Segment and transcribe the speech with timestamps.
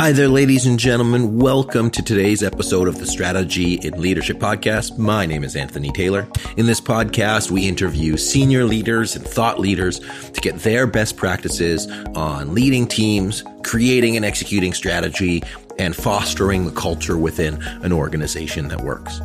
[0.00, 1.38] Hi there, ladies and gentlemen.
[1.38, 4.96] Welcome to today's episode of the Strategy in Leadership Podcast.
[4.96, 6.26] My name is Anthony Taylor.
[6.56, 11.86] In this podcast, we interview senior leaders and thought leaders to get their best practices
[12.14, 15.42] on leading teams, creating and executing strategy,
[15.78, 19.20] and fostering the culture within an organization that works.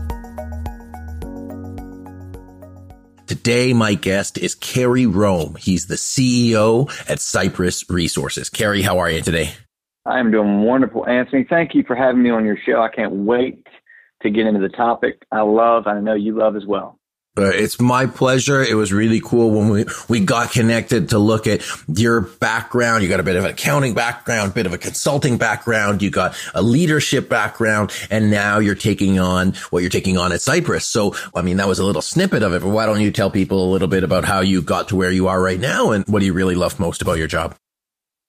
[3.28, 5.56] Today, my guest is Carey Rome.
[5.58, 8.50] He's the CEO at Cypress Resources.
[8.50, 9.54] Carey, how are you today?
[10.06, 11.46] I'm doing wonderful, Anthony.
[11.50, 12.82] Thank you for having me on your show.
[12.82, 13.66] I can't wait
[14.22, 17.00] to get into the topic I love, I know you love as well.
[17.38, 18.64] It's my pleasure.
[18.64, 23.04] It was really cool when we, we got connected to look at your background.
[23.04, 26.02] You got a bit of an accounting background, bit of a consulting background.
[26.02, 30.40] You got a leadership background and now you're taking on what you're taking on at
[30.40, 30.86] Cypress.
[30.86, 33.30] So, I mean, that was a little snippet of it, but why don't you tell
[33.30, 36.06] people a little bit about how you got to where you are right now and
[36.08, 37.54] what do you really love most about your job?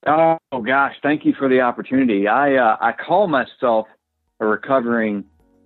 [0.07, 2.29] Oh gosh, thank you for the opportunity.
[2.29, 3.89] I uh, I call myself
[4.39, 5.25] a recovering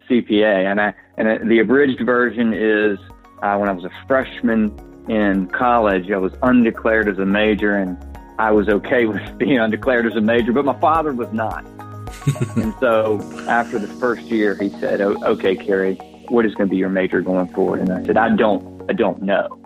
[0.09, 2.99] CPA, and I and the abridged version is
[3.43, 4.75] uh, when I was a freshman
[5.09, 7.99] in college, I was undeclared as a major, and
[8.39, 11.65] I was okay with being undeclared as a major, but my father was not.
[12.57, 15.97] and so after the first year, he said, oh, "Okay, Carey,
[16.29, 18.95] what is going to be your major going forward?" And I said, "I don't, I
[18.95, 19.60] don't know."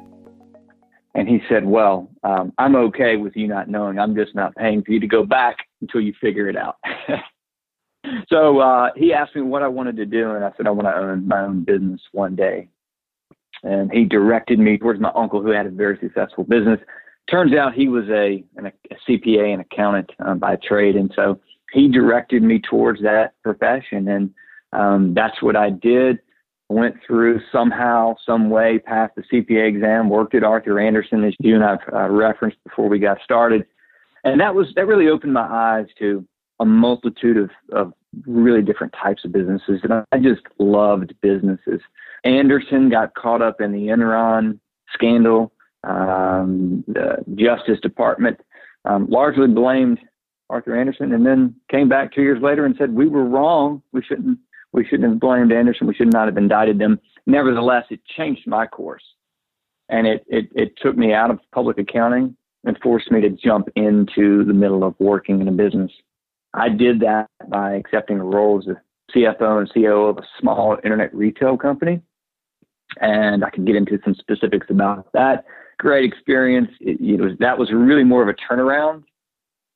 [1.14, 3.98] And he said, Well, um, I'm okay with you not knowing.
[3.98, 6.76] I'm just not paying for you to go back until you figure it out.
[8.28, 10.88] so uh, he asked me what I wanted to do, and I said, I want
[10.88, 12.68] to own my own business one day.
[13.62, 16.80] And he directed me towards my uncle who had a very successful business.
[17.30, 20.96] Turns out he was a, an, a CPA and accountant um, by trade.
[20.96, 21.40] And so
[21.72, 24.08] he directed me towards that profession.
[24.08, 24.34] And
[24.72, 26.18] um, that's what I did
[26.74, 31.54] went through somehow, some way, passed the CPA exam, worked at Arthur Andersen, as you
[31.54, 33.64] and I've uh, referenced before we got started.
[34.24, 36.26] And that was that really opened my eyes to
[36.60, 37.92] a multitude of, of
[38.26, 39.80] really different types of businesses.
[39.82, 41.80] And I just loved businesses.
[42.24, 44.58] Andersen got caught up in the Enron
[44.92, 45.52] scandal.
[45.84, 48.40] Um, the Justice Department
[48.86, 49.98] um, largely blamed
[50.48, 53.82] Arthur Andersen and then came back two years later and said, We were wrong.
[53.92, 54.38] We shouldn't
[54.74, 55.86] we shouldn't have blamed Andersen.
[55.86, 56.98] We should not have indicted them.
[57.26, 59.04] Nevertheless, it changed my course.
[59.88, 63.68] And it, it, it took me out of public accounting and forced me to jump
[63.76, 65.92] into the middle of working in a business.
[66.54, 68.82] I did that by accepting a role as a
[69.14, 72.02] CFO and CEO of a small internet retail company.
[73.00, 75.44] And I can get into some specifics about that.
[75.78, 76.70] Great experience.
[76.80, 79.04] It, it was that was really more of a turnaround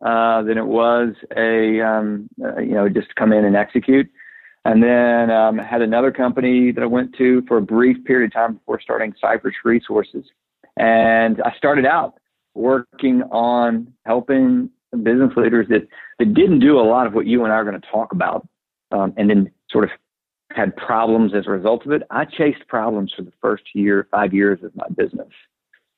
[0.04, 4.08] uh, than it was a um, uh, you know just come in and execute.
[4.64, 8.32] And then um, had another company that I went to for a brief period of
[8.32, 10.24] time before starting Cypress Resources.
[10.76, 12.14] And I started out
[12.54, 14.70] working on helping
[15.02, 15.86] business leaders that,
[16.18, 18.46] that didn't do a lot of what you and I are going to talk about,
[18.90, 19.90] um, and then sort of
[20.52, 22.02] had problems as a result of it.
[22.10, 25.28] I chased problems for the first year, five years of my business.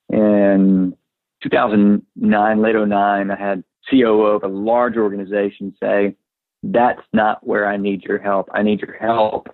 [0.09, 0.95] In
[1.41, 6.15] 2009, late 09, I had COO of a large organization say,
[6.63, 8.49] that's not where I need your help.
[8.53, 9.47] I need your help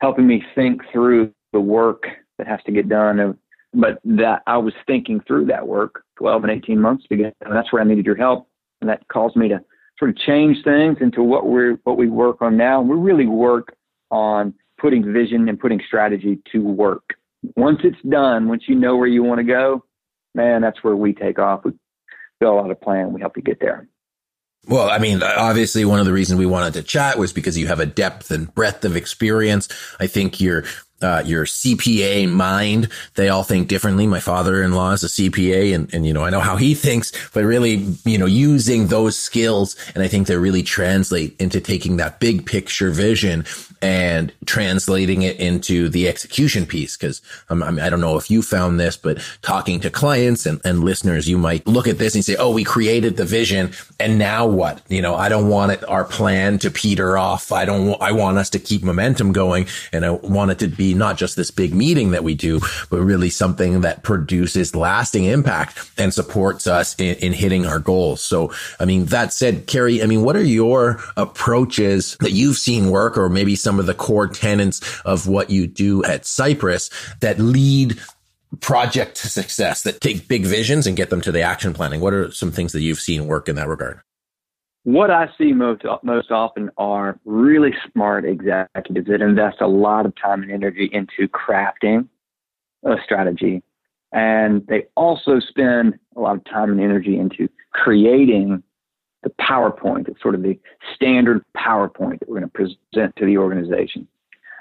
[0.00, 2.04] helping me think through the work
[2.36, 3.38] that has to get done.
[3.72, 7.32] But that I was thinking through that work 12 and 18 months ago.
[7.40, 8.48] And that's where I needed your help.
[8.80, 9.60] And that caused me to
[9.98, 12.82] sort of change things into what we're what we work on now.
[12.82, 13.74] We really work
[14.10, 17.14] on putting vision and putting strategy to work.
[17.56, 19.84] Once it's done, once you know where you want to go,
[20.34, 21.64] man, that's where we take off.
[21.64, 21.72] We
[22.40, 23.12] fill out a plan.
[23.12, 23.88] We help you get there.
[24.66, 27.66] Well, I mean, obviously one of the reasons we wanted to chat was because you
[27.66, 29.68] have a depth and breadth of experience.
[30.00, 30.64] I think you're
[31.04, 32.88] uh, your CPA mind.
[33.14, 34.06] They all think differently.
[34.06, 37.44] My father-in-law is a CPA and, and, you know, I know how he thinks, but
[37.44, 39.76] really, you know, using those skills.
[39.94, 43.44] And I think they really translate into taking that big picture vision
[43.82, 46.96] and translating it into the execution piece.
[46.96, 50.58] Cause um, I, I don't know if you found this, but talking to clients and,
[50.64, 53.72] and listeners, you might look at this and say, Oh, we created the vision.
[54.00, 54.80] And now what?
[54.88, 57.52] You know, I don't want it, our plan to peter off.
[57.52, 60.93] I don't, I want us to keep momentum going and I want it to be
[60.98, 62.60] not just this big meeting that we do,
[62.90, 68.22] but really something that produces lasting impact and supports us in, in hitting our goals.
[68.22, 72.90] So, I mean, that said, Carey, I mean, what are your approaches that you've seen
[72.90, 77.38] work or maybe some of the core tenets of what you do at Cypress that
[77.38, 77.98] lead
[78.60, 82.00] project to success that take big visions and get them to the action planning?
[82.00, 84.00] What are some things that you've seen work in that regard?
[84.84, 90.14] What I see most most often are really smart executives that invest a lot of
[90.16, 92.08] time and energy into crafting
[92.84, 93.62] a strategy,
[94.12, 98.62] and they also spend a lot of time and energy into creating
[99.22, 100.08] the PowerPoint.
[100.08, 100.58] It's sort of the
[100.94, 104.06] standard PowerPoint that we're going to present to the organization.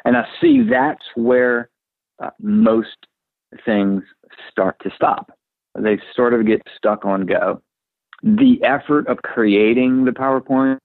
[0.05, 1.69] And I see that's where
[2.21, 2.95] uh, most
[3.65, 4.03] things
[4.49, 5.37] start to stop.
[5.77, 7.61] They sort of get stuck on go.
[8.23, 10.79] The effort of creating the PowerPoint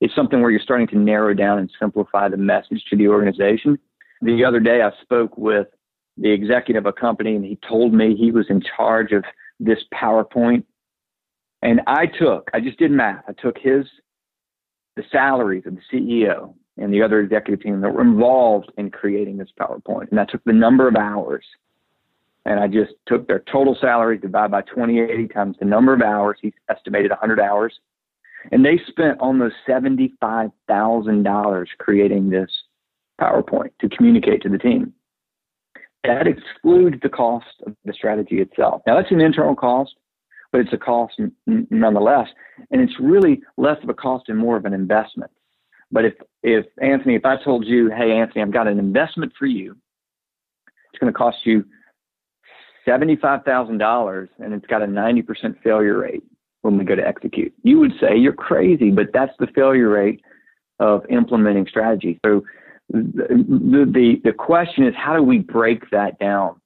[0.00, 3.76] is something where you're starting to narrow down and simplify the message to the organization.
[4.22, 5.66] The other day, I spoke with
[6.16, 9.24] the executive of a company, and he told me he was in charge of
[9.58, 10.62] this PowerPoint.
[11.62, 13.24] And I took, I just did math.
[13.26, 13.84] I took his,
[14.94, 19.38] the salaries of the CEO and the other executive team that were involved in creating
[19.38, 20.10] this PowerPoint.
[20.12, 21.44] And I took the number of hours
[22.46, 26.36] and I just took their total salary divided by 2080 times the number of hours.
[26.42, 27.72] He estimated 100 hours.
[28.52, 32.50] And they spent almost $75,000 creating this
[33.18, 34.92] PowerPoint to communicate to the team.
[36.04, 38.82] That excludes the cost of the strategy itself.
[38.86, 39.94] Now, that's an internal cost,
[40.52, 42.28] but it's a cost nonetheless.
[42.70, 45.30] And it's really less of a cost and more of an investment.
[45.90, 46.12] But if,
[46.42, 49.74] if Anthony, if I told you, hey, Anthony, I've got an investment for you,
[50.92, 51.64] it's going to cost you
[52.86, 56.22] $75,000 and it's got a 90% failure rate
[56.62, 57.52] when we go to execute.
[57.62, 60.22] You would say you're crazy, but that's the failure rate
[60.80, 62.18] of implementing strategy.
[62.24, 62.42] So
[62.90, 66.60] the, the, the question is, how do we break that down?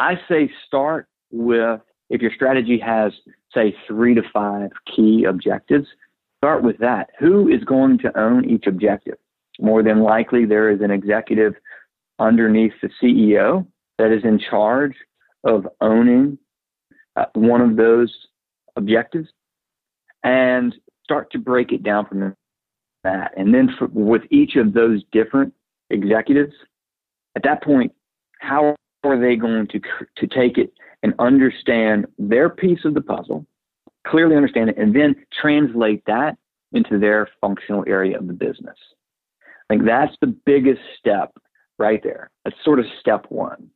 [0.00, 1.80] I say start with,
[2.10, 3.12] if your strategy has,
[3.54, 5.86] say, three to five key objectives,
[6.38, 7.10] start with that.
[7.18, 9.16] Who is going to own each objective?
[9.60, 11.54] More than likely, there is an executive
[12.18, 13.66] underneath the CEO
[13.98, 14.94] that is in charge
[15.48, 16.38] of owning
[17.16, 18.14] uh, one of those
[18.76, 19.28] objectives
[20.22, 22.34] and start to break it down from
[23.02, 23.32] that.
[23.36, 25.54] And then for, with each of those different
[25.90, 26.52] executives,
[27.34, 27.92] at that point,
[28.40, 29.80] how are they going to
[30.16, 30.72] to take it
[31.02, 33.46] and understand their piece of the puzzle,
[34.06, 36.36] clearly understand it, and then translate that
[36.72, 38.76] into their functional area of the business?
[39.70, 41.32] I think that's the biggest step
[41.78, 42.30] right there.
[42.44, 43.70] That's sort of step one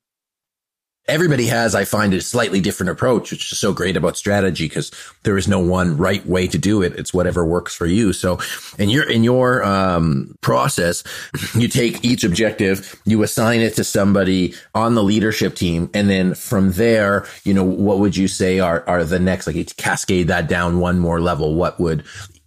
[1.08, 4.90] everybody has, I find, a slightly different approach, which is so great about strategy because
[5.24, 6.94] there is no one right way to do it.
[6.96, 8.12] It's whatever works for you.
[8.12, 8.38] So
[8.78, 11.02] in your, in your, um, process,
[11.54, 15.90] you take each objective, you assign it to somebody on the leadership team.
[15.92, 19.56] And then from there, you know, what would you say are, are the next, like
[19.56, 21.54] you cascade that down one more level?
[21.54, 22.04] What would,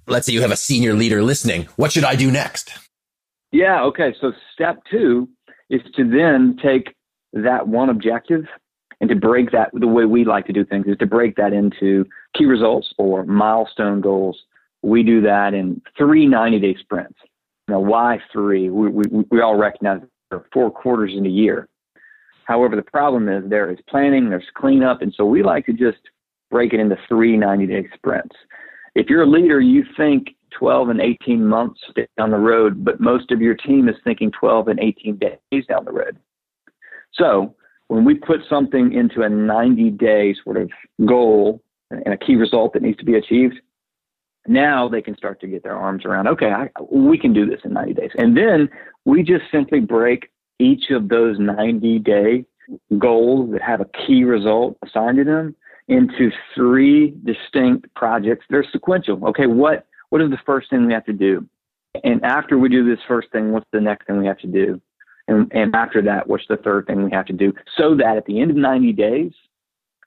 [0.08, 1.68] let's say you have a senior leader listening.
[1.76, 2.72] What should I do next?
[3.52, 3.84] Yeah.
[3.84, 4.16] Okay.
[4.20, 5.30] So step two
[5.70, 6.95] is to then take
[7.36, 8.46] that one objective
[9.02, 11.54] and to break that the way we like to do things is to break that
[11.54, 12.06] into
[12.36, 14.38] key results or milestone goals.
[14.82, 17.20] We do that in three 90 day sprints.
[17.68, 18.70] Now, why three?
[18.70, 21.68] We, we, we all recognize there are four quarters in a year.
[22.46, 25.98] However, the problem is there is planning, there's cleanup, and so we like to just
[26.52, 28.36] break it into three 90 day sprints.
[28.94, 30.28] If you're a leader, you think
[30.58, 31.82] 12 and 18 months
[32.18, 35.84] down the road, but most of your team is thinking 12 and 18 days down
[35.84, 36.18] the road.
[37.18, 37.56] So
[37.88, 40.70] when we put something into a 90 day sort of
[41.06, 43.56] goal and a key result that needs to be achieved,
[44.48, 47.62] now they can start to get their arms around, okay, I, we can do this
[47.64, 48.12] in 90 days.
[48.18, 48.70] And then
[49.06, 52.46] we just simply break each of those 90 day
[52.98, 55.56] goals that have a key result assigned to them
[55.88, 58.46] into three distinct projects.
[58.50, 59.24] They're sequential.
[59.28, 61.48] Okay, what, what is the first thing we have to do?
[62.04, 64.82] And after we do this first thing, what's the next thing we have to do?
[65.28, 67.54] And, and after that, what's the third thing we have to do?
[67.78, 69.32] So that at the end of 90 days,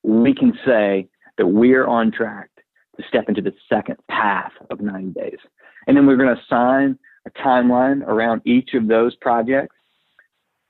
[0.03, 1.09] we can say
[1.39, 2.51] that we're on track
[2.97, 5.39] to step into the second path of 90 days.
[5.87, 9.75] And then we're going to assign a timeline around each of those projects.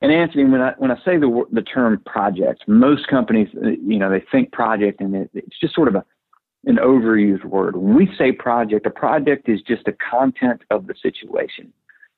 [0.01, 3.99] And Anthony, when I when I say the the term project, most companies, uh, you
[3.99, 6.05] know, they think project, and it, it's just sort of a
[6.67, 7.77] an overused word.
[7.77, 11.73] When we say project, a project is just the content of the situation.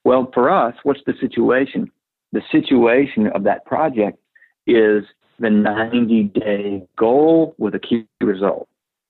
[0.04, 1.90] Well, for us, what's the situation?
[2.32, 4.18] The situation of that project
[4.66, 5.04] is
[5.38, 8.68] the 90 day goal with a key result.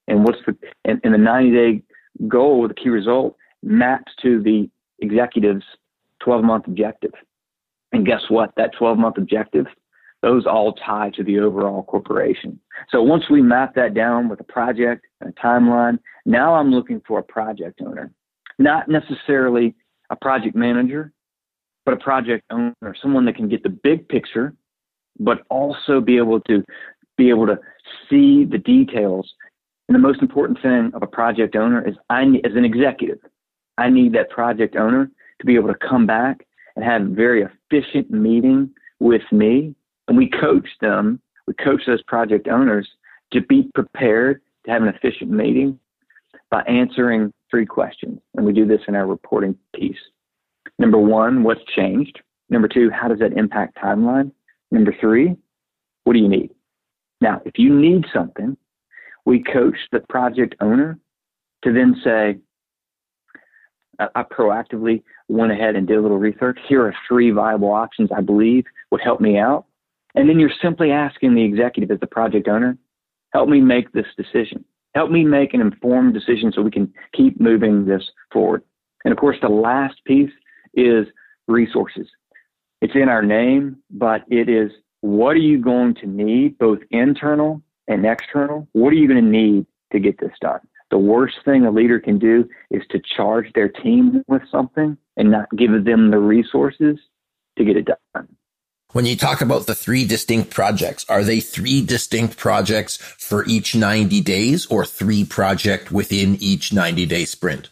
[0.09, 1.83] And what's the and, and the 90 day
[2.29, 4.69] goal with a key result maps to the
[5.01, 5.65] executive's
[6.21, 7.13] 12 month objective.
[7.93, 8.53] And guess what?
[8.57, 9.67] That 12 month objective,
[10.23, 12.61] those all tie to the overall corporation.
[12.91, 17.03] So once we map that down with a project and a timeline, now I'm looking
[17.07, 18.13] for a project owner,
[18.59, 19.75] not necessarily
[20.11, 21.13] a project manager,
[21.85, 24.55] but a project owner, someone that can get the big picture,
[25.19, 26.65] but also be able to
[27.17, 27.59] be able to
[28.09, 29.33] see the details.
[29.89, 33.19] And the most important thing of a project owner is I, as an executive,
[33.77, 35.11] I need that project owner
[35.41, 36.47] to be able to come back
[36.77, 38.71] and have a very efficient meeting
[39.01, 39.75] with me.
[40.09, 42.89] And we coach them, we coach those project owners
[43.33, 45.79] to be prepared to have an efficient meeting
[46.51, 49.99] by answering three questions, and we do this in our reporting piece.
[50.81, 52.21] Number one, what's changed?
[52.49, 54.33] Number two, how does that impact timeline?
[54.71, 55.37] Number three,
[56.05, 56.53] what do you need?
[57.21, 58.57] Now, if you need something,
[59.27, 60.99] we coach the project owner
[61.65, 62.39] to then say,
[63.99, 66.59] I proactively went ahead and did a little research.
[66.67, 69.67] Here are three viable options I believe would help me out.
[70.15, 72.79] And then you're simply asking the executive as the project owner,
[73.35, 74.65] help me make this decision.
[74.95, 78.63] Help me make an informed decision so we can keep moving this forward.
[79.05, 80.31] And of course, the last piece
[80.75, 81.07] is
[81.49, 82.07] resources.
[82.81, 84.71] It's in our name, but it is
[85.03, 88.69] what are you going to need, both internal and external?
[88.73, 90.61] What are you going to need to get this done?
[90.91, 95.31] The worst thing a leader can do is to charge their team with something and
[95.31, 96.99] not give them the resources
[97.57, 98.29] to get it done.
[98.93, 103.77] When you talk about the three distinct projects, are they three distinct projects for each
[103.77, 107.71] 90 days or three project within each 90 day sprint?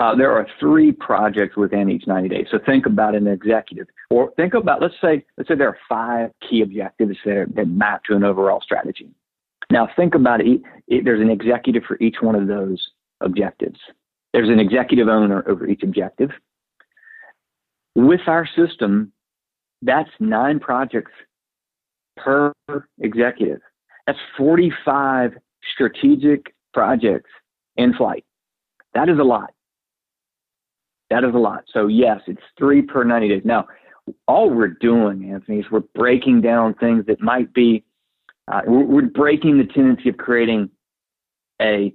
[0.00, 2.46] Uh, there are three projects within each 90 days.
[2.50, 6.30] So think about an executive, or think about let's say let's say there are five
[6.48, 9.10] key objectives that, are, that map to an overall strategy.
[9.70, 10.62] Now think about it.
[10.88, 11.04] it.
[11.04, 12.82] There's an executive for each one of those
[13.20, 13.78] objectives.
[14.32, 16.30] There's an executive owner over each objective.
[17.94, 19.12] With our system,
[19.82, 21.12] that's nine projects
[22.16, 22.54] per
[23.00, 23.60] executive.
[24.06, 25.32] That's 45
[25.74, 27.30] strategic projects
[27.76, 28.24] in flight.
[28.94, 29.52] That is a lot.
[31.10, 31.64] That is a lot.
[31.72, 33.42] So, yes, it's three per 90 days.
[33.44, 33.66] Now,
[34.28, 37.84] all we're doing, Anthony, is we're breaking down things that might be,
[38.50, 40.70] uh, we're, we're breaking the tendency of creating
[41.60, 41.92] a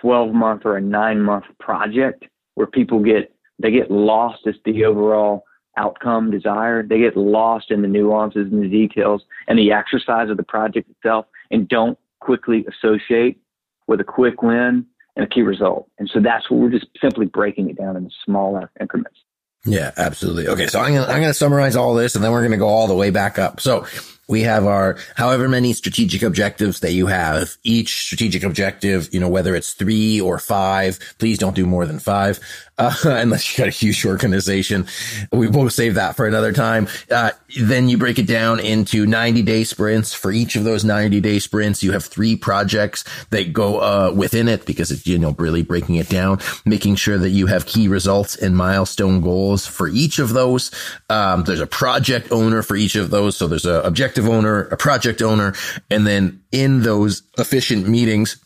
[0.00, 4.84] 12 month or a nine month project where people get, they get lost as the
[4.84, 5.44] overall
[5.76, 6.88] outcome desired.
[6.88, 10.90] They get lost in the nuances and the details and the exercise of the project
[10.90, 13.40] itself and don't quickly associate
[13.86, 14.84] with a quick win
[15.16, 15.88] and a key result.
[15.98, 19.18] And so that's what we're just simply breaking it down into smaller increments.
[19.66, 20.48] Yeah, absolutely.
[20.48, 20.68] Okay.
[20.68, 22.94] So I'm to, I'm to summarize all this and then we're to go all the
[22.94, 23.60] way back up.
[23.60, 23.86] So
[24.26, 27.56] we have our however many strategic objectives that you have.
[27.62, 31.98] Each strategic objective, you know, whether it's three or five, please don't do more than
[31.98, 32.40] five
[32.80, 34.86] uh, unless you got a huge organization.
[35.30, 36.88] We will save that for another time.
[37.10, 40.14] Uh, then you break it down into 90 day sprints.
[40.14, 44.48] For each of those 90 day sprints, you have three projects that go uh, within
[44.48, 47.86] it because it's, you know, really breaking it down, making sure that you have key
[47.86, 50.70] results and milestone goals for each of those.
[51.10, 53.36] Um, there's a project owner for each of those.
[53.36, 55.54] So there's a objective owner, a project owner,
[55.90, 58.42] and then in those efficient meetings,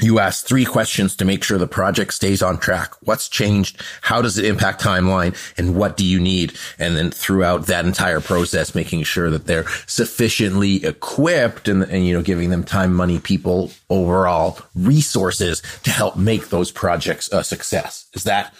[0.00, 2.94] you ask three questions to make sure the project stays on track.
[3.02, 3.82] What's changed?
[4.02, 5.36] How does it impact timeline?
[5.58, 6.56] And what do you need?
[6.78, 12.14] And then throughout that entire process, making sure that they're sufficiently equipped and, and, you
[12.14, 18.06] know, giving them time, money, people, overall resources to help make those projects a success.
[18.14, 18.54] Is that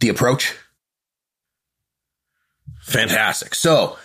[0.00, 0.54] the approach?
[2.82, 3.54] Fantastic.
[3.54, 3.98] So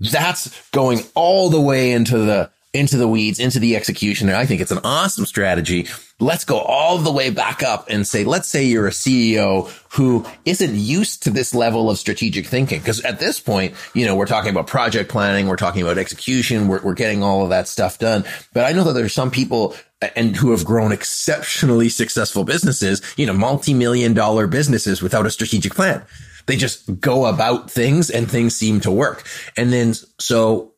[0.00, 4.28] that's going all the way into the into the weeds, into the execution.
[4.28, 5.86] And I think it's an awesome strategy.
[6.20, 10.26] Let's go all the way back up and say, let's say you're a CEO who
[10.44, 12.82] isn't used to this level of strategic thinking.
[12.82, 15.46] Cause at this point, you know, we're talking about project planning.
[15.46, 16.68] We're talking about execution.
[16.68, 18.24] We're, we're getting all of that stuff done.
[18.52, 19.74] But I know that there's some people
[20.14, 25.74] and who have grown exceptionally successful businesses, you know, multi-million dollar businesses without a strategic
[25.74, 26.04] plan.
[26.46, 29.26] They just go about things and things seem to work.
[29.56, 30.74] And then so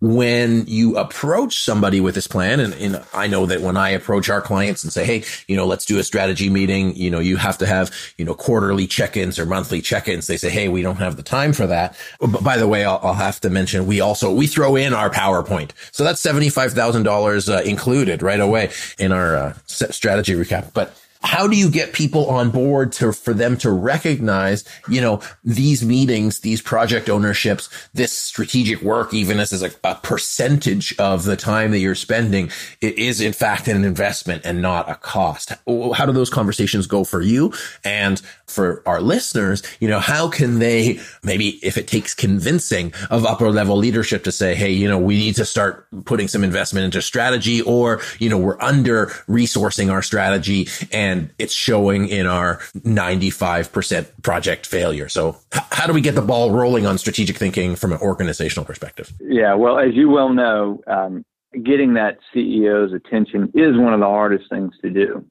[0.00, 4.28] when you approach somebody with this plan, and, and, I know that when I approach
[4.28, 7.36] our clients and say, Hey, you know, let's do a strategy meeting, you know, you
[7.38, 10.26] have to have, you know, quarterly check-ins or monthly check-ins.
[10.26, 11.96] They say, Hey, we don't have the time for that.
[12.20, 15.08] But by the way, I'll, I'll have to mention we also, we throw in our
[15.08, 15.70] PowerPoint.
[15.92, 20.74] So that's $75,000 uh, included right away in our uh, strategy recap.
[20.74, 20.94] But
[21.26, 25.84] how do you get people on board to for them to recognize you know these
[25.84, 31.70] meetings these project ownerships this strategic work even as a, a percentage of the time
[31.72, 35.52] that you're spending it is in fact an investment and not a cost.
[35.94, 37.52] How do those conversations go for you
[37.84, 39.62] and for our listeners?
[39.80, 44.32] You know how can they maybe if it takes convincing of upper level leadership to
[44.32, 48.28] say hey you know we need to start putting some investment into strategy or you
[48.28, 55.08] know we're under resourcing our strategy and and it's showing in our 95% project failure.
[55.08, 59.12] So how do we get the ball rolling on strategic thinking from an organizational perspective?
[59.20, 61.24] Yeah, well, as you well know, um,
[61.62, 65.24] getting that CEO's attention is one of the hardest things to do.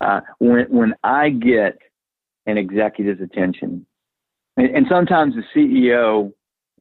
[0.00, 1.78] Uh, when when I get
[2.46, 3.86] an executive's attention,
[4.56, 6.32] and, and sometimes the CEO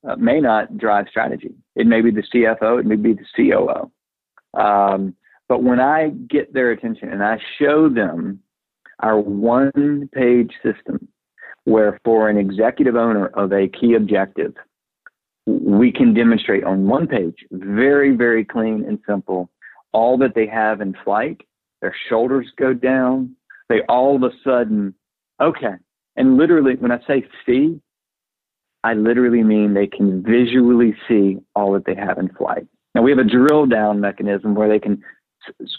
[0.08, 1.54] uh, may not drive strategy.
[1.75, 3.92] It may be the CFO, it may be the COO.
[4.60, 5.16] Um,
[5.50, 8.39] but when I get their attention and I show them
[9.00, 11.08] our one page system
[11.65, 14.53] where for an executive owner of a key objective,
[15.46, 19.50] we can demonstrate on one page, very, very clean and simple,
[19.91, 21.41] all that they have in flight.
[21.82, 23.36] Their shoulders go down.
[23.70, 24.94] They all of a sudden,
[25.41, 25.75] okay.
[26.15, 27.79] And literally, when I say see,
[28.84, 32.68] I literally mean they can visually see all that they have in flight.
[32.96, 35.03] Now we have a drill down mechanism where they can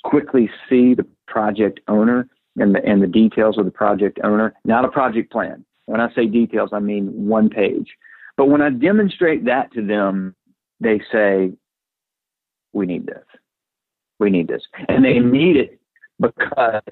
[0.04, 2.28] quickly see the project owner
[2.60, 5.64] and the, and the details of the project owner, not a project plan.
[5.86, 7.88] When I say details, I mean one page.
[8.36, 10.34] But when I demonstrate that to them,
[10.78, 11.52] they say,
[12.72, 13.24] we need this.
[14.18, 14.62] We need this.
[14.88, 15.80] And they need it
[16.20, 16.82] because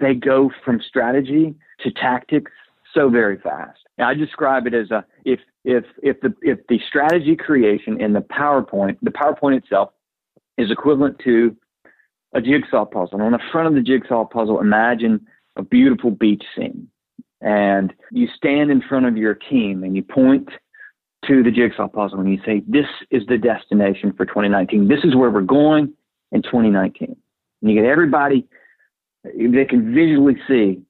[0.00, 2.52] they go from strategy to tactics
[2.94, 3.80] so very fast.
[3.98, 8.20] I describe it as a if if if the if the strategy creation in the
[8.20, 9.90] PowerPoint, the PowerPoint itself
[10.58, 11.56] is equivalent to
[12.34, 13.14] a jigsaw puzzle.
[13.14, 15.26] And on the front of the jigsaw puzzle, imagine
[15.56, 16.88] a beautiful beach scene.
[17.40, 20.48] And you stand in front of your team and you point
[21.26, 24.88] to the jigsaw puzzle and you say, This is the destination for 2019.
[24.88, 25.92] This is where we're going
[26.32, 27.16] in 2019.
[27.62, 28.46] And you get everybody,
[29.24, 30.82] they can visually see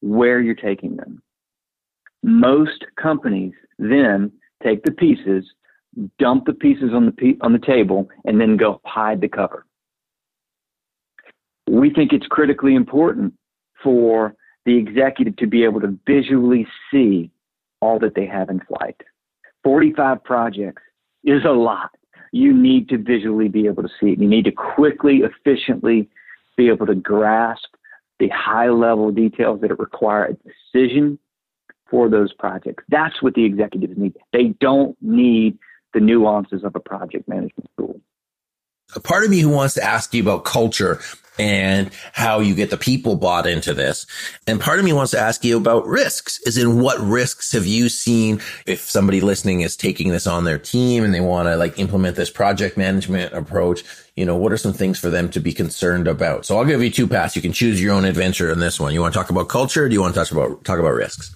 [0.00, 1.22] where you're taking them.
[2.22, 5.44] Most companies then take the pieces,
[6.18, 9.66] dump the pieces on the on the table, and then go hide the cover.
[11.68, 13.34] We think it's critically important
[13.82, 17.30] for the executive to be able to visually see
[17.80, 19.00] all that they have in flight.
[19.64, 20.82] 45 projects
[21.24, 21.90] is a lot.
[22.32, 24.18] You need to visually be able to see it.
[24.18, 26.08] You need to quickly, efficiently
[26.56, 27.74] be able to grasp
[28.18, 30.36] the high level details that require a
[30.74, 31.18] decision
[31.90, 32.84] for those projects.
[32.88, 34.16] That's what the executives need.
[34.32, 35.58] They don't need
[35.92, 38.00] the nuances of a project management tool.
[38.94, 41.00] A part of me who wants to ask you about culture
[41.38, 44.06] and how you get the people bought into this.
[44.46, 47.66] And part of me wants to ask you about risks is in what risks have
[47.66, 51.56] you seen if somebody listening is taking this on their team and they want to
[51.56, 53.82] like implement this project management approach,
[54.16, 56.44] you know, what are some things for them to be concerned about?
[56.44, 57.34] So I'll give you two paths.
[57.34, 58.92] You can choose your own adventure in this one.
[58.92, 59.88] You want to talk about culture?
[59.88, 61.34] do you want to talk about, talk about risks?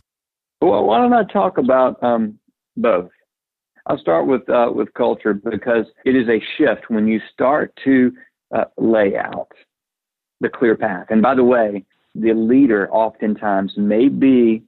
[0.61, 2.39] Well, why don't I talk about um,
[2.77, 3.11] both?
[3.87, 8.13] I'll start with uh, with culture because it is a shift when you start to
[8.55, 9.53] uh, lay out
[10.41, 11.07] the clear path.
[11.11, 14.63] And by the way, the leader oftentimes may be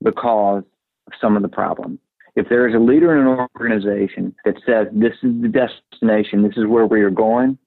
[0.00, 0.64] the cause
[1.06, 1.98] of some of the problem.
[2.34, 6.56] If there is a leader in an organization that says this is the destination, this
[6.56, 7.58] is where we are going,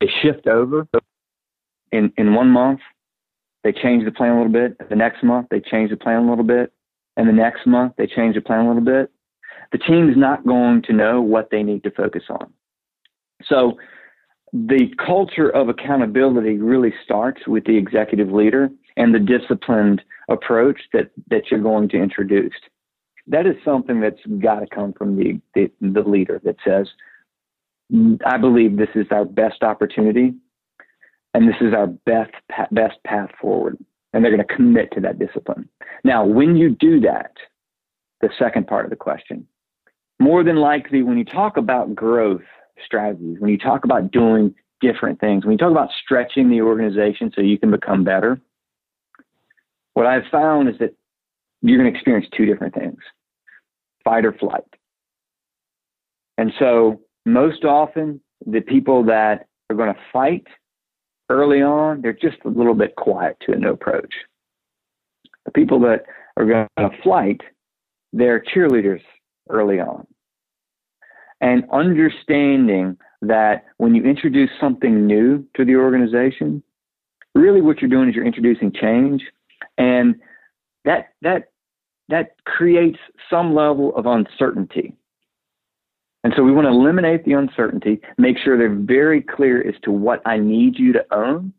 [0.00, 0.86] they shift over
[1.90, 2.80] in, in one month,
[3.64, 4.88] they change the plan a little bit.
[4.90, 6.72] The next month, they change the plan a little bit.
[7.16, 9.10] And the next month, they change the plan a little bit.
[9.72, 12.52] The team is not going to know what they need to focus on.
[13.44, 13.78] So
[14.64, 21.10] the culture of accountability really starts with the executive leader and the disciplined approach that,
[21.30, 22.54] that you're going to introduce.
[23.26, 26.88] That is something that's got to come from the, the, the leader that says,
[28.24, 30.34] I believe this is our best opportunity
[31.34, 32.32] and this is our best,
[32.70, 33.76] best path forward.
[34.12, 35.68] And they're going to commit to that discipline.
[36.02, 37.32] Now, when you do that,
[38.22, 39.46] the second part of the question,
[40.18, 42.40] more than likely, when you talk about growth,
[42.84, 47.32] strategies, when you talk about doing different things, when you talk about stretching the organization
[47.34, 48.40] so you can become better,
[49.94, 50.94] what I've found is that
[51.62, 52.98] you're going to experience two different things
[54.04, 54.62] fight or flight.
[56.38, 60.46] And so, most often, the people that are going to fight
[61.28, 64.14] early on, they're just a little bit quiet to a new approach.
[65.44, 66.04] The people that
[66.36, 67.40] are going to flight,
[68.12, 69.00] they're cheerleaders
[69.48, 70.06] early on
[71.40, 76.62] and understanding that when you introduce something new to the organization,
[77.34, 79.22] really what you're doing is you're introducing change,
[79.78, 80.16] and
[80.84, 81.50] that that
[82.08, 84.94] that creates some level of uncertainty.
[86.24, 89.92] And so we want to eliminate the uncertainty, make sure they're very clear as to
[89.92, 91.52] what I need you to own,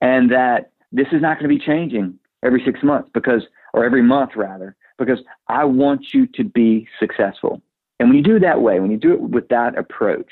[0.00, 3.42] and that this is not going to be changing every six months because,
[3.74, 7.60] or every month rather, because I want you to be successful.
[7.98, 10.30] And when you do it that way, when you do it with that approach,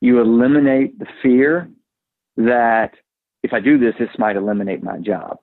[0.00, 1.68] you eliminate the fear
[2.36, 2.94] that
[3.42, 5.38] if I do this, this might eliminate my job.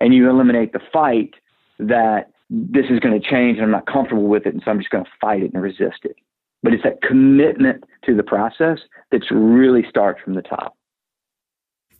[0.00, 1.34] And you eliminate the fight
[1.78, 4.78] that this is going to change and I'm not comfortable with it, and so I'm
[4.78, 6.16] just going to fight it and resist it.
[6.62, 8.78] But it's that commitment to the process
[9.10, 10.76] that's really starts from the top.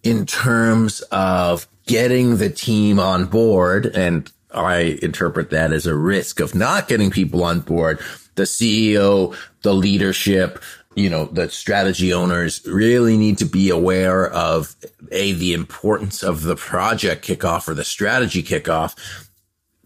[0.02, 6.40] In terms of getting the team on board, and I interpret that as a risk
[6.40, 8.00] of not getting people on board,
[8.34, 10.62] the CEO, the leadership,
[10.94, 14.74] you know, the strategy owners really need to be aware of
[15.12, 18.96] a, the importance of the project kickoff or the strategy kickoff,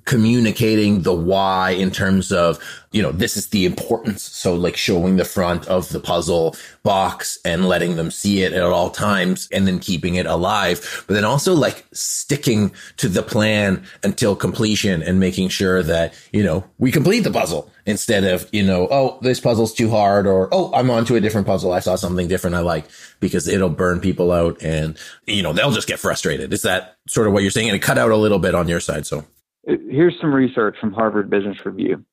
[0.05, 2.59] communicating the why in terms of,
[2.93, 4.23] you know, this is the importance.
[4.23, 8.63] So like showing the front of the puzzle box and letting them see it at
[8.63, 11.05] all times and then keeping it alive.
[11.07, 16.43] But then also like sticking to the plan until completion and making sure that, you
[16.43, 20.49] know, we complete the puzzle instead of, you know, oh, this puzzle's too hard or,
[20.53, 21.73] oh, I'm on to a different puzzle.
[21.73, 22.85] I saw something different I like
[23.21, 26.53] because it'll burn people out and, you know, they'll just get frustrated.
[26.53, 27.69] Is that sort of what you're saying?
[27.69, 29.07] And it cut out a little bit on your side.
[29.07, 29.25] So
[29.67, 32.05] here's some research from Harvard Business Review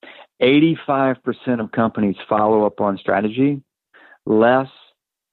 [0.42, 1.16] 85%
[1.60, 3.62] of companies follow up on strategy
[4.26, 4.70] less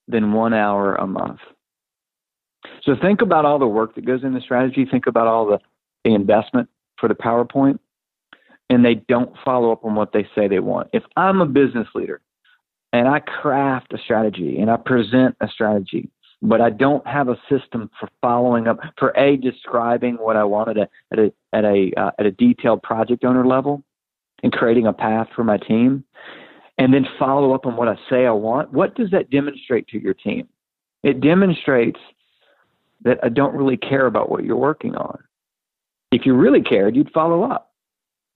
[0.06, 1.40] than one hour a month.
[2.82, 4.86] So think about all the work that goes into strategy.
[4.90, 5.58] Think about all the,
[6.04, 7.78] the investment for the PowerPoint,
[8.70, 10.88] and they don't follow up on what they say they want.
[10.92, 12.20] If I'm a business leader
[12.92, 17.36] and I craft a strategy and I present a strategy but I don't have a
[17.48, 21.64] system for following up for a describing what I wanted at a at a at
[21.64, 23.82] a, uh, at a detailed project owner level
[24.42, 26.04] and creating a path for my team,
[26.78, 28.72] and then follow up on what I say I want.
[28.72, 30.48] What does that demonstrate to your team?
[31.02, 31.98] It demonstrates
[33.02, 35.18] that I don't really care about what you're working on.
[36.12, 37.72] If you really cared, you'd follow up.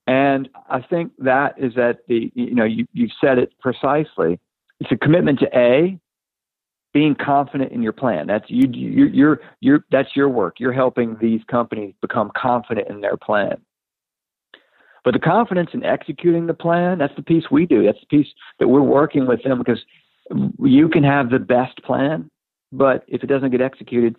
[0.06, 4.40] And I think that is that the you know you you said it precisely.
[4.80, 5.98] It's a commitment to a
[6.92, 8.26] being confident in your plan.
[8.26, 10.60] That's you, you you're you're that's your work.
[10.60, 13.56] You're helping these companies become confident in their plan.
[15.04, 17.84] But the confidence in executing the plan, that's the piece we do.
[17.84, 18.28] That's the piece
[18.60, 19.80] that we're working with them because
[20.60, 22.30] you can have the best plan,
[22.70, 24.16] but if it doesn't get executed,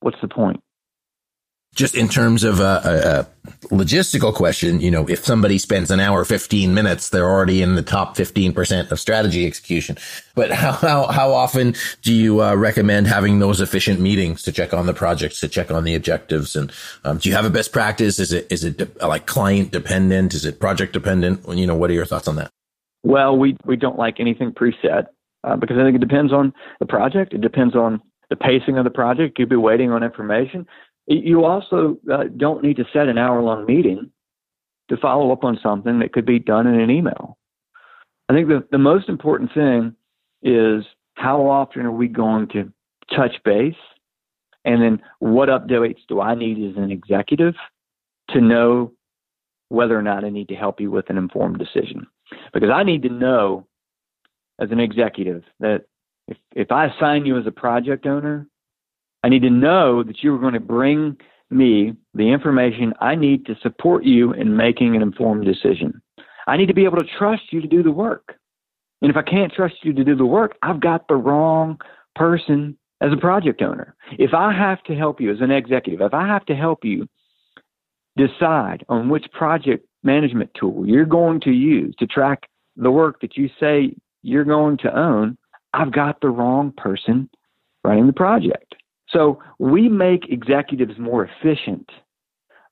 [0.00, 0.60] what's the point?
[1.74, 3.34] Just in terms of a, a,
[3.68, 7.82] logistical question, you know, if somebody spends an hour, 15 minutes, they're already in the
[7.82, 9.96] top 15% of strategy execution.
[10.34, 14.72] But how, how, how often do you uh, recommend having those efficient meetings to check
[14.72, 16.56] on the projects, to check on the objectives?
[16.56, 16.72] And
[17.04, 18.18] um, do you have a best practice?
[18.18, 20.34] Is it, is it de- like client dependent?
[20.34, 21.46] Is it project dependent?
[21.48, 22.50] You know, what are your thoughts on that?
[23.02, 25.06] Well, we, we don't like anything preset
[25.42, 27.34] uh, because I think it depends on the project.
[27.34, 29.38] It depends on the pacing of the project.
[29.38, 30.66] You'd be waiting on information.
[31.06, 34.10] You also uh, don't need to set an hour long meeting
[34.88, 37.38] to follow up on something that could be done in an email.
[38.28, 39.94] I think the, the most important thing
[40.42, 42.72] is how often are we going to
[43.14, 43.74] touch base?
[44.64, 47.54] And then what updates do I need as an executive
[48.30, 48.92] to know
[49.68, 52.06] whether or not I need to help you with an informed decision?
[52.52, 53.66] Because I need to know
[54.58, 55.84] as an executive that
[56.28, 58.46] if, if I assign you as a project owner,
[59.24, 61.16] I need to know that you are going to bring
[61.48, 66.02] me the information I need to support you in making an informed decision.
[66.46, 68.36] I need to be able to trust you to do the work.
[69.00, 71.80] And if I can't trust you to do the work, I've got the wrong
[72.14, 73.96] person as a project owner.
[74.18, 77.08] If I have to help you as an executive, if I have to help you
[78.18, 82.42] decide on which project management tool you're going to use to track
[82.76, 85.38] the work that you say you're going to own,
[85.72, 87.30] I've got the wrong person
[87.84, 88.74] running the project.
[89.14, 91.88] So we make executives more efficient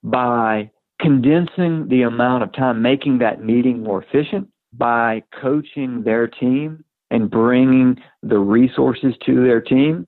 [0.03, 6.85] by condensing the amount of time, making that meeting more efficient by coaching their team
[7.11, 10.07] and bringing the resources to their team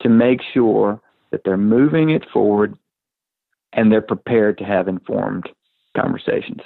[0.00, 2.76] to make sure that they're moving it forward
[3.72, 5.48] and they're prepared to have informed
[5.96, 6.60] conversations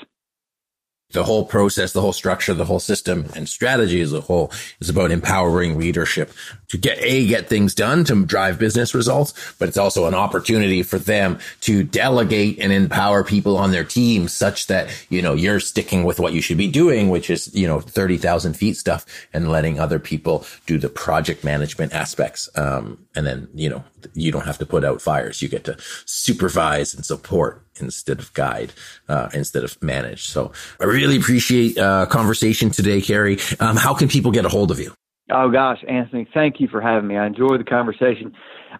[1.13, 4.91] the whole process, the whole structure, the whole system and strategy as a whole is
[4.91, 6.31] about empowering leadership
[6.69, 10.83] to get a get things done to drive business results, but it's also an opportunity
[10.83, 15.61] for them to delegate and empower people on their team such that, you know, you're
[15.61, 19.51] sticking with what you should be doing, which is, you know, 30,000 feet stuff and
[19.51, 22.51] letting other people do the project management aspects.
[22.55, 25.41] Um, and then, you know, you don't have to put out fires.
[25.41, 28.73] You get to supervise and support instead of guide,
[29.09, 30.29] uh, instead of manage.
[30.29, 33.39] So I really appreciate uh, conversation today, Carey.
[33.61, 34.93] Um, how can people get a hold of you?
[35.31, 37.17] Oh gosh, Anthony, thank you for having me.
[37.17, 38.33] I enjoy the conversation.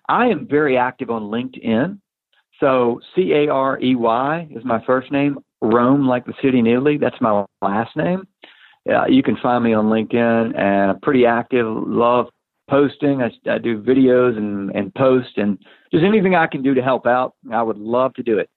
[0.09, 2.01] I am very active on LinkedIn.
[2.61, 5.39] So C A R E Y is my first name.
[5.61, 8.27] Rome, like the city in Italy, that's my last name.
[8.89, 11.67] Uh, you can find me on LinkedIn, and I'm pretty active.
[11.69, 12.27] Love
[12.71, 13.23] posting.
[13.23, 15.59] I, I do videos and, and post, and
[15.93, 18.49] just anything I can do to help out, I would love to do it.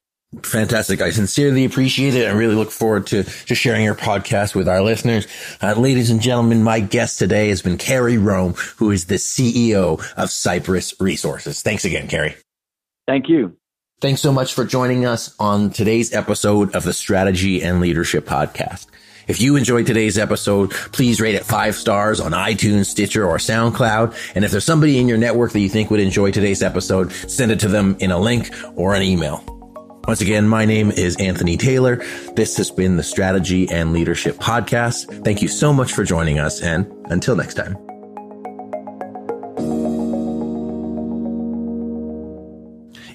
[0.43, 1.01] Fantastic.
[1.01, 2.25] I sincerely appreciate it.
[2.25, 5.27] I really look forward to, to sharing your podcast with our listeners.
[5.61, 10.01] Uh, ladies and gentlemen, my guest today has been Carey Rome, who is the CEO
[10.15, 11.61] of Cypress Resources.
[11.61, 12.35] Thanks again, Carey.
[13.07, 13.57] Thank you.
[13.99, 18.87] Thanks so much for joining us on today's episode of the Strategy and Leadership Podcast.
[19.27, 24.33] If you enjoyed today's episode, please rate it five stars on iTunes, Stitcher, or SoundCloud.
[24.33, 27.51] And if there's somebody in your network that you think would enjoy today's episode, send
[27.51, 29.50] it to them in a link or an email.
[30.07, 31.97] Once again, my name is Anthony Taylor.
[32.35, 35.23] This has been the Strategy and Leadership Podcast.
[35.23, 37.77] Thank you so much for joining us, and until next time.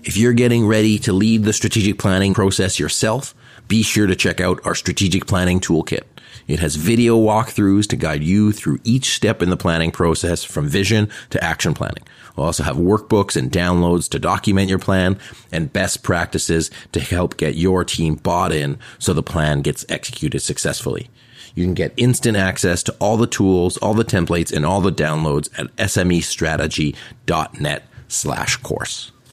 [0.04, 3.34] If you're getting ready to lead the strategic planning process yourself,
[3.66, 6.04] be sure to check out our strategic planning toolkit.
[6.46, 10.68] It has video walkthroughs to guide you through each step in the planning process from
[10.68, 12.04] vision to action planning.
[12.36, 15.18] We'll also have workbooks and downloads to document your plan
[15.50, 20.40] and best practices to help get your team bought in so the plan gets executed
[20.40, 21.08] successfully.
[21.54, 24.92] You can get instant access to all the tools, all the templates, and all the
[24.92, 29.12] downloads at smestrategy.net slash course.